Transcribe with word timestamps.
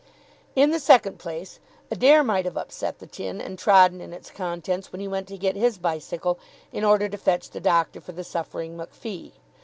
In 0.55 0.71
the 0.71 0.79
second 0.79 1.19
place 1.19 1.59
Adair 1.91 2.23
might 2.23 2.45
have 2.45 2.57
upset 2.57 2.97
the 2.97 3.05
tin 3.05 3.39
and 3.39 3.59
trodden 3.59 4.01
in 4.01 4.13
its 4.13 4.31
contents 4.31 4.91
when 4.91 4.99
he 4.99 5.07
went 5.07 5.27
to 5.27 5.37
get 5.37 5.55
his 5.55 5.77
bicycle 5.77 6.39
in 6.71 6.83
order 6.83 7.07
to 7.07 7.17
fetch 7.19 7.51
the 7.51 7.61
doctor 7.61 8.01
for 8.01 8.11
the 8.11 8.23
suffering 8.23 8.75
MacPhee. 8.75 9.33